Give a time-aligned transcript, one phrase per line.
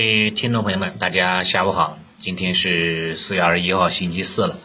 [0.00, 4.58] 位听众朋友们，大家下午好，今天是四月二十一号，星期四了。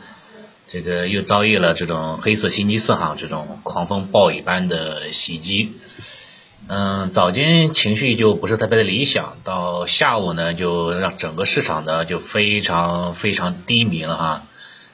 [0.71, 5.73] 这个又遭遇了这种黑色星期四哈，这种狂风暴雨般的袭击。
[6.69, 14.43] 嗯，早间情绪就不是特别的理想，到下午呢，就让整个市场呢就非常非常低迷了哈。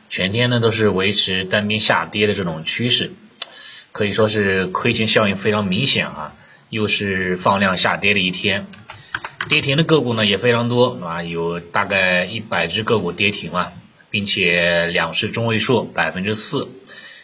[0.09, 3.13] 全天呢都是维持单边下跌的这种趋势，
[3.91, 6.33] 可以说是亏钱效应非常明显啊。
[6.71, 8.65] 又是放量下跌的一天，
[9.49, 13.73] 跌停的个股呢也非常多啊，有大概一百只个股跌停了。
[14.11, 16.67] 并且两市中位数百分之四，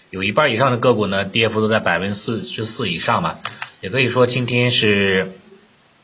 [0.09, 3.40] 有一半以上的个股呢，跌幅都在百分之四十四以上吧。
[3.82, 5.34] 也可以说今天是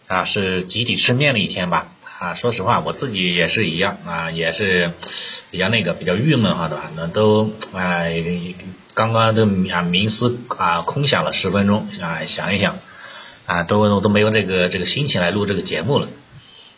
[0.07, 1.87] 啊是集体吃面的一天吧。
[2.19, 4.91] 啊，说实话我自己也是一样啊，也是
[5.51, 6.91] 比较那个比较郁闷哈，对吧？
[6.97, 8.21] 那都哎
[8.93, 12.77] 刚刚都啊冥思啊空想了十分钟啊，想一想
[13.45, 16.07] 啊都我都没有这个这个心情来录这个节目了。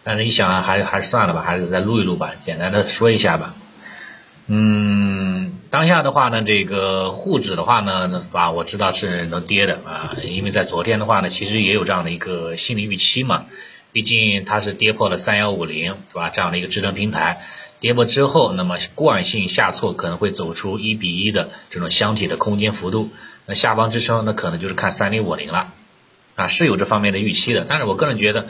[0.03, 3.55] 但是一想还还是算了吧，还是再录一录吧，简单的说一下吧。
[4.47, 13.45] 嗯，当下的话呢，这个沪指的话呢，啊，我知道是能跌的啊，因为在昨天的话呢，其实也有这样的一个心理预期嘛，
[13.91, 16.29] 毕竟它是跌破了三幺五零，是吧？
[16.29, 17.41] 这样的一个支撑平台，
[17.79, 23.09] 跌破之后，那么惯性下挫可能会走出一比一的这种箱体的空间幅度，
[23.47, 25.73] 那下方支撑那可能就是看三零五零了。
[26.35, 28.47] 啊，是有这方面的预期的，但是我个人觉得，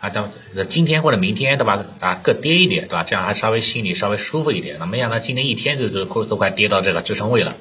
[0.00, 0.28] 啊，到
[0.68, 4.78] 今天或者明天对吧，啊，各跌一点对吧，这样还稍微心里稍微舒服一点。
[4.78, 7.54] 那没想到今天一天就都都快跌到这个支撑位了。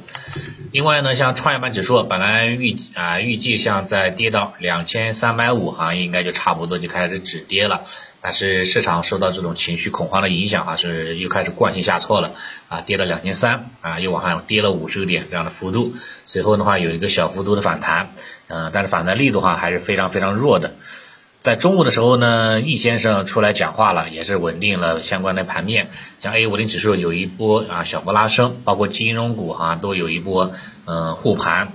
[0.72, 7.84] 另外呢，像创业板指数本来预啊预计像在跌到两千三百五哈，应该就差不多就开始止跌了。
[8.26, 12.32] 但是市场受到这种情绪恐慌的影响啊，是又开始惯性下挫了
[12.70, 15.94] 啊，跌了两千三啊，又往上跌了五十个点这样的幅度，
[16.26, 18.10] 随后的话有一个小幅度的反弹，
[18.48, 20.74] 嗯，但是反弹力度话还是非常非常弱的。
[21.38, 30.52] 在中午的时候呢，易先生出来讲话了，也是稳定了相关的盘面，像 A 五零指数有一波啊小幅拉升，包括金融股哈都有一波
[30.88, 31.74] 嗯护盘，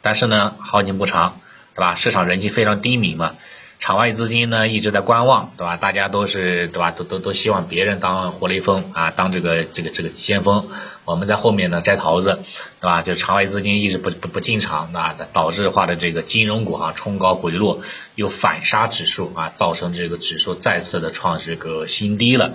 [0.00, 1.38] 但是呢好景不长，
[1.74, 1.94] 对吧？
[1.94, 3.34] 市场人气非常低迷嘛。
[3.78, 5.76] 场外资金呢一直在观望，对吧？
[5.76, 6.90] 大家都是对吧？
[6.90, 10.68] 都都都希望别人当活雷锋啊，当这个这个这个先锋，
[11.04, 12.40] 我们在后面呢摘桃子，
[12.80, 13.02] 对吧？
[13.02, 17.80] 就场外资金一直不不不进场啊，导致的话的这个金融股哈冲高回落，
[18.14, 22.52] 又反杀指数啊，造成这个指数再次的创这个新低了，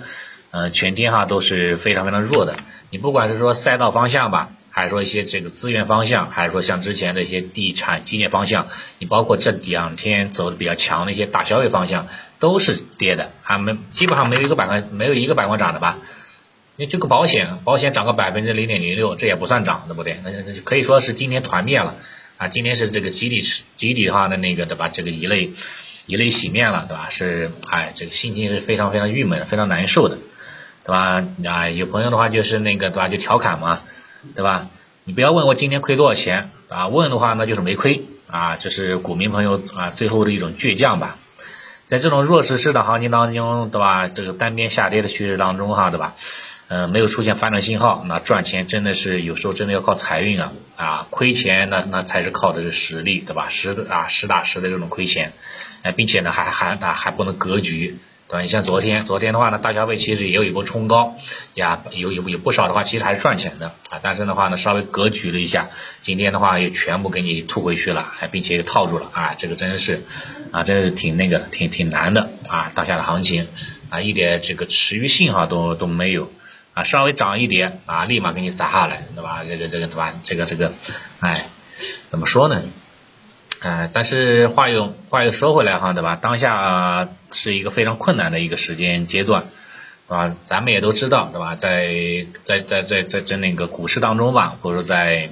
[0.50, 2.56] 呃，全天哈都是非常非常弱的。
[2.90, 4.50] 你不管是说赛道方向吧。
[4.74, 8.68] 还是说一些这个资源方向，还是说像之前的一些地产基建方向，
[8.98, 15.98] 你包括这两天走的比较强的一些大消费方向，都是跌的，还没基本上没有一个板块没有一个板块涨的吧？
[16.76, 20.18] 你这个保险，保险涨个百分之零点零六，这也不算涨，对不对？
[20.24, 21.96] 那那可以说是今天团灭了
[22.38, 22.48] 啊！
[22.48, 23.42] 今天是这个集体
[23.76, 24.88] 集体化的那个对吧？
[24.88, 25.52] 这个一类
[26.06, 27.08] 一类洗面了，对吧？
[27.10, 30.16] 是哎，这个心情是非常非常郁闷，非常难受的，
[30.84, 31.22] 对吧？
[31.44, 33.08] 啊，有朋友的话就是那个对吧？
[33.08, 33.82] 就调侃嘛。
[34.34, 34.68] 对吧？
[35.04, 36.88] 你不要问我今天亏多少钱啊？
[36.88, 41.18] 问的话那就是没亏啊，这是股民朋友啊最后的一种倔强吧。
[41.84, 44.08] 在这种弱势市场行情当中，对吧？
[44.08, 46.14] 这个单边下跌的趋势当中哈，对吧？
[46.68, 51.06] 嗯，没有出现反转信号，那赚钱真的是有时候真的要靠财运啊啊！
[51.10, 53.48] 亏钱那那才是靠的是实力，对吧？
[53.50, 55.32] 实啊实打实的这种亏钱，
[55.82, 57.98] 哎，并且呢还还啊还不能格局。
[58.32, 58.40] 对吧？
[58.40, 61.18] 你像昨天，昨天的话呢，大消费其实也有一波冲高
[61.52, 64.00] 呀，有有有不少的话，其实还是赚钱的啊。
[64.02, 65.68] 但是的话呢，稍微格局了一下，
[66.00, 69.34] 今天的话又全部给你吐回去了，还并且又套住了啊。
[69.36, 70.02] 这个真是
[70.50, 72.72] 啊，真是挺那个，挺挺难的啊。
[72.74, 73.48] 当下的行情
[73.90, 76.32] 啊，一点这个持续性哈都都没有
[76.72, 79.44] 啊，稍微涨一点啊，立马给你砸下来，对吧？
[79.46, 80.14] 这个这个对吧？
[80.24, 80.72] 这个这个，
[81.20, 81.48] 哎，
[82.08, 82.62] 怎么说呢？
[83.62, 86.18] 哎，但是话又话又说回来哈，对吧？
[86.20, 89.44] 当下是一个非常困难的一个时间阶段，
[90.08, 90.34] 啊？
[90.46, 91.54] 咱们也都知道，对吧？
[91.54, 95.30] 在在在在在在那个股市当中吧，或者说在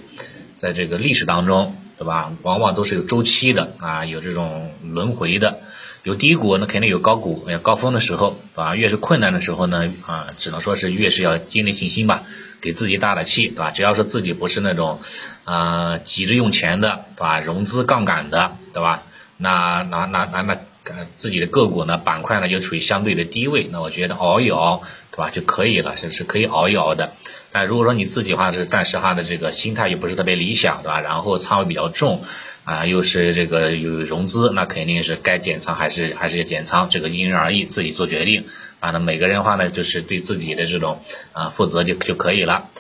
[0.58, 2.30] 在这个历史当中，对吧？
[2.42, 5.58] 往往都是有周期的啊，有这种轮回的。
[6.02, 12.24] 有低谷，那肯定有高谷，有高峰的时候，啊，越是困难的时候呢，啊，只能说是越是要建立信心吧，
[12.60, 13.70] 给自己打打气，对吧？
[13.70, 15.00] 只要是自己不是那种，
[15.44, 17.40] 啊，急着用钱的，对吧？
[17.40, 19.02] 融资杠杆的，对吧？
[19.36, 20.58] 那那那那那。
[20.84, 24.82] 呃自己的个股呢，板块呢就处于相对的低位，那我觉得熬一熬，
[25.12, 27.12] 对吧，就可以了，是是可以熬一熬的。
[27.52, 31.00] 但如果说你自己的话是暂时哈的这个心态又不是特别理想，对吧？
[31.00, 32.22] 然后仓位比较重，
[32.64, 38.46] 啊，又是这个有融资，那肯定是该减仓还是还是要减仓，这个因人而异，自己做决定。
[38.80, 41.02] 啊，那每个人的话呢，就是对自己的这种
[41.34, 42.70] 啊负责就就可以了。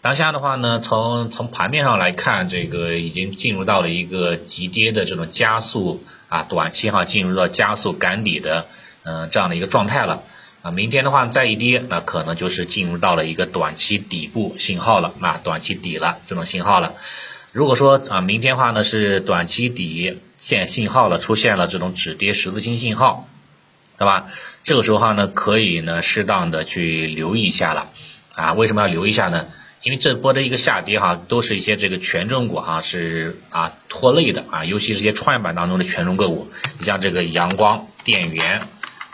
[0.00, 8.66] 当下的话呢，从从盘面上来看，这个已经进入到了一个急跌的这种加速啊，短期哈进入到加速赶底的
[9.02, 10.22] 嗯这样的一个状态了
[10.62, 10.70] 啊。
[10.70, 16.94] 明天的话再一跌，那可能就是进入到了一个短期底部信号了，那短期底了这种信号了。
[17.52, 23.28] 如果说啊明天的话呢是短期底线信号了，出现了这种止跌十字星信号，
[23.98, 24.28] 对吧？
[24.62, 27.90] 这个时候话呢可以呢适当的去留意一下了
[28.36, 28.54] 啊。
[28.54, 29.48] 为什么要留意一下呢？
[29.82, 38.68] 因为这波的一个下跌哈，都是一些这个权重股哈是啊拖累的啊，尤其是一些创业板当中的权重个股，你像这个阳光电源，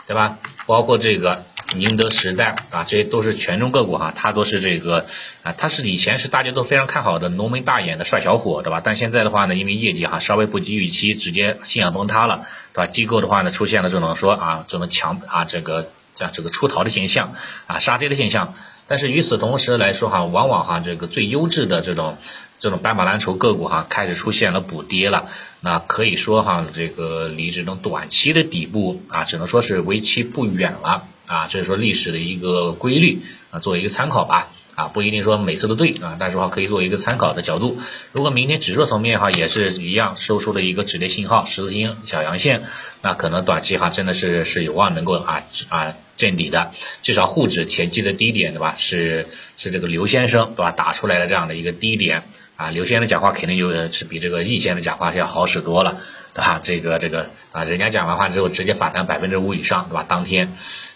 [0.05, 0.37] 对吧？
[0.67, 5.07] 包括这个宁德时代啊，这些都是权重个股哈，它都是这个
[5.41, 8.79] 啊，它是以前是大家都非常看好的浓眉大眼的帅小伙，对吧？
[8.83, 12.85] 但现在的话呢，因为业绩哈稍微不及预期，直接信仰崩塌了，对吧？
[12.85, 17.33] 机构的话呢，出现了这种说啊这种强啊这个像这个出逃的现象
[17.65, 18.53] 啊杀跌的现象。
[18.89, 22.17] 但是与此同时来说哈，往往哈这个最优质的这种
[22.59, 25.29] 这种斑马蓝筹个股哈开始出现了补跌了，
[25.61, 33.21] 那可以说哈这个离这种短期的底部啊只能说是为期不远了啊，这是说历史的一个规律
[33.51, 34.49] 啊，作为一个参考吧。
[34.79, 37.77] 啊，不一定说每次都对啊，但是话可以作为一个参考的角度。
[38.13, 42.63] 如果明天指数层面哈也是一样收出了一个止跌信号，十字星小阳线，
[43.01, 46.71] 那可能短期哈真的是是有望能够啊啊见底的，
[47.03, 48.75] 至少沪指前期的低点对吧？
[48.77, 49.27] 是
[49.57, 52.23] 是这个刘先生对吧打出来的这样的一个低点
[52.55, 55.99] 啊，刘先生讲话肯定就是比这个易先生讲话是要好使多了。
[56.33, 56.59] 对吧？
[56.63, 60.05] 这个这个啊，人家讲完话之后直接反弹百分之五以上，对吧？
[60.07, 60.53] 当天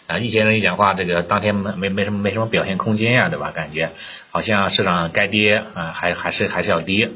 [0.07, 3.51] 啊，一些人一讲话，这个当天没没没什么没什么表现空间呀，对吧？
[3.51, 3.91] 感觉
[4.31, 7.09] 好像市场该跌啊，还还是还是要跌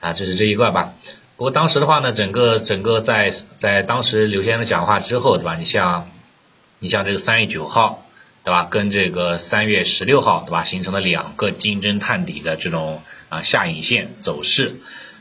[0.00, 0.92] 啊，这是这一块吧。
[1.36, 5.56] 不过当时的话呢，整个整个在在当时刘先生讲话之后，对吧？
[5.56, 6.10] 你像
[6.78, 8.04] 你像这个三月九号，
[8.44, 8.64] 对吧？
[8.64, 10.64] 跟这个三月十六号，对吧？
[10.64, 14.76] 形成了两个金针探底的这种啊下影线走势。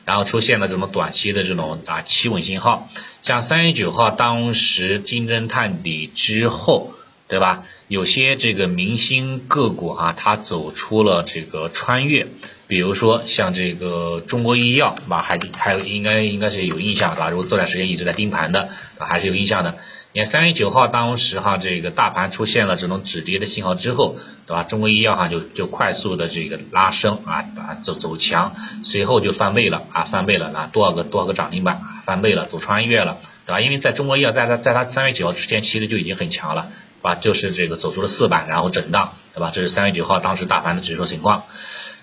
[0.06, 2.90] 然后出现了这种短期的这种啊企稳信号，
[3.24, 6.94] 像三月九号当时金针探底之后，
[7.28, 7.64] 对吧？
[7.88, 12.28] 有些这个明星个股啊，它走出了这个穿越，
[12.68, 15.22] 比如说像这个中国医药，对吧？
[15.22, 17.30] 还还有应该应该是有印象，对吧？
[17.30, 19.76] 如果这段时间一直在盯盘的，啊，还是有印象的。
[20.14, 24.16] 你看三月九号当时哈，这个大盘出现了这种止跌的信号之后，
[24.48, 24.64] 对吧？
[24.64, 33.62] 中国医药哈就就快速的这个拉升啊啊走走强，随后就翻倍了啊翻倍了啊多少个多少个涨停板翻倍了走穿越了，对吧？
[33.62, 36.72] 因为在中国医药在它在它三月九号之前其实就已经很强了，
[37.06, 37.16] 吧？
[37.16, 39.52] 就是这个走出了四板然后震荡，对吧？
[39.54, 41.44] 这是三月九号当时大盘的指数情况，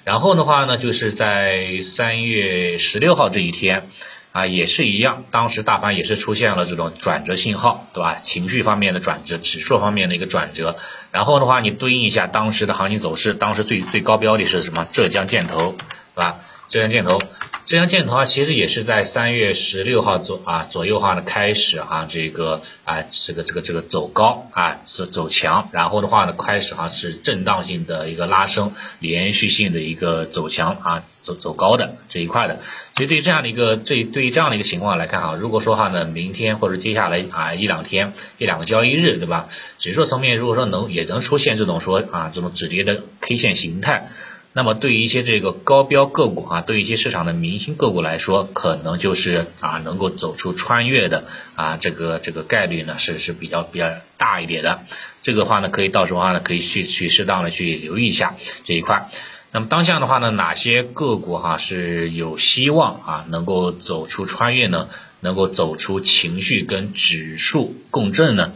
[0.05, 3.89] 然后的话呢，就是在三月十六号这一天。
[4.33, 8.15] 啊，也是一样，当时大盘也是出现了这种转折信号，对吧？
[8.23, 10.79] 情绪方面的转折，指数方面的一个转折。
[11.11, 14.87] 然后的话，你对应一下当时的行情走势，当时最最高标的是什么？
[14.91, 15.77] 浙江建投，对
[16.15, 16.39] 吧？
[16.71, 17.21] 浙江建投。
[17.65, 32.59] 浙江建投啊，其实也是在三月十六号左啊左右哈呢开始哈这个啊这个这个这个走高啊走走强，然后的话呢开始哈是震荡性的一个拉升，连续性的一个走强啊走走高的这一块的。
[32.97, 39.47] 所以对于这样的一个这对于这样的一个情况来看哈，如果说哈呢明天或者接下来啊一两天一两个交易日对吧，
[39.79, 44.09] 指数层面如果说能也能出现这种说啊这种止跌的 K 线形态。
[44.55, 54.81] 那么对于一些这个高标个股啊，对于一些市场的明星个股来说，可能就是啊能够走出穿越的啊这个这个概率呢是是比较比较大一点的。
[55.23, 58.35] 这个话呢，可以到时候话呢可以去去适当的去留意一下
[58.65, 59.11] 这一块。
[59.53, 64.89] 那么当下的话呢，哪些个股哈是有希望啊能够走出穿越呢？
[65.21, 68.53] 能够走出情绪跟指数共振呢？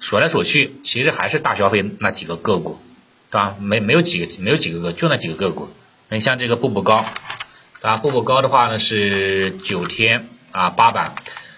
[0.00, 2.78] 说来说去，其实还是大消费那几个个股。
[3.34, 3.56] 对吧？
[3.58, 5.68] 没没有几个，没有几个个，就那几个个股。
[6.08, 7.04] 你像这个步步高，
[7.80, 7.96] 对吧？
[7.96, 11.16] 步步高的话呢是九天啊八板，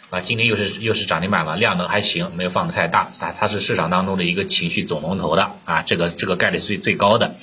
[0.08, 3.34] 啊今天又是又是涨停板了，量能还行，没有放的太大啊。
[3.38, 7.34] 它是市场当中的一个情绪总龙头的啊，这个这个概率最最高的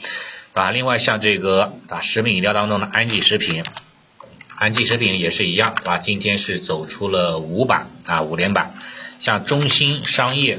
[0.56, 0.72] 啊。
[0.72, 3.64] 另外像这个啊食品饮料当中的安吉食品，
[4.56, 6.00] 安吉食品也是一样，啊？
[6.00, 8.74] 今天是走出了五板啊五连板，
[9.20, 10.58] 像中兴商业。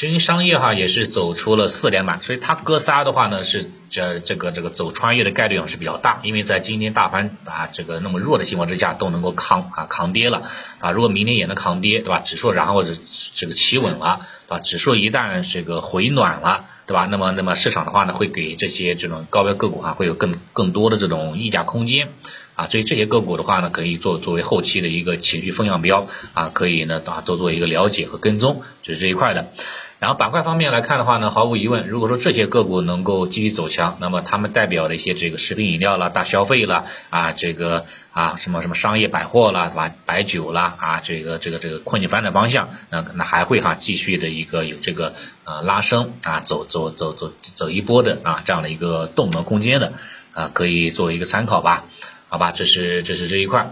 [0.00, 10.44] 中兴商业哈也是走出了四连板，所以它哥仨的话呢是这这个这个走穿越的概率啊是比较大，因为在今天大盘啊这个那么弱的情况之下都能够抗啊抗跌了
[10.78, 12.20] 啊，如果明天也能抗跌对吧？
[12.20, 12.92] 指数然后这
[13.34, 14.60] 这个企稳了对吧？
[14.60, 17.04] 指数一旦这个回暖了对吧？
[17.04, 22.08] 那么那么市场的话呢会给这些这种高标个股啊会有更更多的这种溢价空间。
[22.54, 29.52] 啊，所以这些个股的话呢，可以做作为后期的一个情绪风向标啊，可以呢啊多做一个了解和跟踪，就是这一块的。
[30.00, 39.92] 然后板块方面来看的话呢，毫无疑问，如果说这些个股能够继续走强，那么他们代表的一些这个食品饮料啦、大消费啦啊，这个啊什么什么商业百货啦，是吧？
[40.06, 45.12] 白酒啦啊，这个这个这个困境发展方向，那那还会哈继续的一个有这个
[45.44, 49.92] 呃拉升啊，走走走走走一波的啊这样的一个动能空间的
[50.32, 51.84] 啊，可以作为一个参考吧，
[52.30, 52.52] 好吧？
[52.52, 53.70] 这是这是这一块。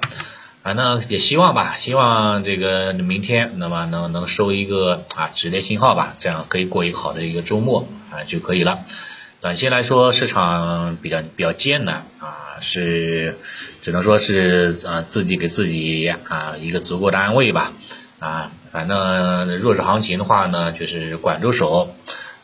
[0.69, 8.81] 反正也希望吧，希望这个明天那么能能收一个啊止跌信号吧，这样可以过一个好的一个周末啊就可以了。
[9.41, 13.39] 短期来说，市场比较比较艰难啊，是
[13.81, 17.73] 只能说是啊自己给自己啊一个足够的安慰吧
[18.19, 21.95] 啊，反正弱势行情的话呢，就是管住手。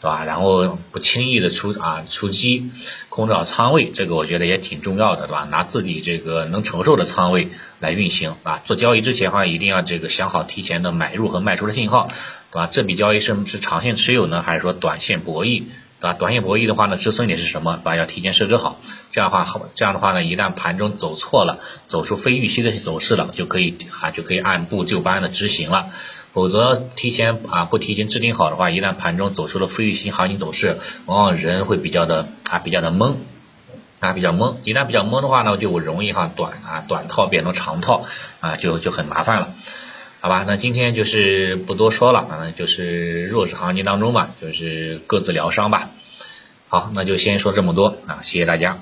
[0.05, 0.23] 对吧？
[0.27, 2.71] 然后不轻易的出啊出击，
[3.09, 5.49] 控制好仓位，这个我觉得也挺重要的，对吧？
[5.51, 7.49] 拿自己这个能承受的仓位
[7.81, 8.61] 来运行啊。
[8.67, 12.11] 做交易之前的话，一定要这个想好提前的买入和卖出的信号，
[12.51, 12.69] 对吧？
[12.71, 15.63] 这笔交易是是长线持有呢，还是说短线博弈，
[16.01, 16.13] 对吧？
[16.13, 17.79] 短线博弈的话呢，止损点是什么？
[17.79, 17.97] 对吧？
[17.97, 18.79] 要提前设置好，
[19.11, 25.93] 这样的话好，这样的话呢，一旦盘中走错了，走出非预期的走势了，就可以啊就可以按部就班的执行了。
[26.35, 33.15] 否则提前啊不提前制定好的话，一旦盘中走出了非预期行情走势，往往人会比较的啊比较的懵
[34.01, 38.05] 啊比较懵，一旦比较懵的话呢，就容易哈短啊短套变成长套
[38.41, 39.55] 啊就就很麻烦了，
[40.21, 40.45] 好吧？
[40.47, 45.91] 那今天就是不多说了啊，就是弱势行情当中吧，就是各自疗伤吧。
[46.69, 48.81] 好，那就先说这么多啊，谢谢大家。